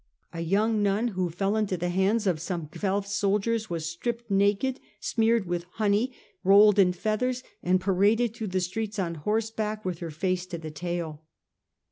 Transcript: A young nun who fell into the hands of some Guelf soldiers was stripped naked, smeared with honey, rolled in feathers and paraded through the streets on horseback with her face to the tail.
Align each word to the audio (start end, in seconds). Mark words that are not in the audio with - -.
A 0.33 0.39
young 0.41 0.81
nun 0.81 1.09
who 1.09 1.29
fell 1.29 1.55
into 1.55 1.77
the 1.77 1.89
hands 1.89 2.25
of 2.25 2.41
some 2.41 2.69
Guelf 2.71 3.05
soldiers 3.05 3.69
was 3.69 3.85
stripped 3.85 4.31
naked, 4.31 4.79
smeared 4.99 5.45
with 5.45 5.65
honey, 5.73 6.15
rolled 6.43 6.79
in 6.79 6.91
feathers 6.91 7.43
and 7.61 7.79
paraded 7.79 8.33
through 8.33 8.47
the 8.47 8.61
streets 8.61 8.97
on 8.97 9.13
horseback 9.13 9.85
with 9.85 9.99
her 9.99 10.09
face 10.09 10.47
to 10.47 10.57
the 10.57 10.71
tail. 10.71 11.21